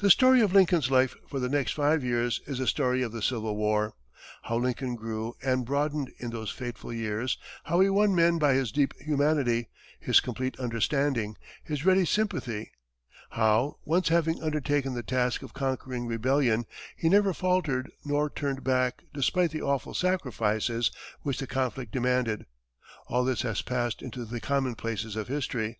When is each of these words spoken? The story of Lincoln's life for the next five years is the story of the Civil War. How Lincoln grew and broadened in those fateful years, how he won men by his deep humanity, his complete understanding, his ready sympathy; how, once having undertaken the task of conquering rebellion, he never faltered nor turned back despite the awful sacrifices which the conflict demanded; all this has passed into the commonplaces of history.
The 0.00 0.10
story 0.10 0.42
of 0.42 0.52
Lincoln's 0.52 0.90
life 0.90 1.14
for 1.26 1.40
the 1.40 1.48
next 1.48 1.72
five 1.72 2.04
years 2.04 2.42
is 2.46 2.58
the 2.58 2.66
story 2.66 3.00
of 3.02 3.12
the 3.12 3.22
Civil 3.22 3.56
War. 3.56 3.94
How 4.42 4.58
Lincoln 4.58 4.94
grew 4.94 5.36
and 5.42 5.64
broadened 5.64 6.12
in 6.18 6.28
those 6.28 6.50
fateful 6.50 6.92
years, 6.92 7.38
how 7.64 7.80
he 7.80 7.88
won 7.88 8.14
men 8.14 8.38
by 8.38 8.52
his 8.52 8.70
deep 8.70 8.92
humanity, 9.00 9.68
his 9.98 10.20
complete 10.20 10.60
understanding, 10.60 11.38
his 11.64 11.86
ready 11.86 12.04
sympathy; 12.04 12.72
how, 13.30 13.78
once 13.86 14.08
having 14.10 14.42
undertaken 14.42 14.92
the 14.92 15.02
task 15.02 15.42
of 15.42 15.54
conquering 15.54 16.04
rebellion, 16.06 16.66
he 16.94 17.08
never 17.08 17.32
faltered 17.32 17.90
nor 18.04 18.28
turned 18.28 18.62
back 18.62 19.04
despite 19.14 19.50
the 19.50 19.62
awful 19.62 19.94
sacrifices 19.94 20.92
which 21.22 21.38
the 21.38 21.46
conflict 21.46 21.90
demanded; 21.90 22.44
all 23.06 23.24
this 23.24 23.40
has 23.40 23.62
passed 23.62 24.02
into 24.02 24.26
the 24.26 24.40
commonplaces 24.42 25.16
of 25.16 25.28
history. 25.28 25.78